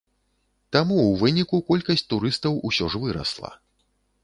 [0.75, 3.55] Таму ў выніку колькасць турыстаў усё ж вырасла.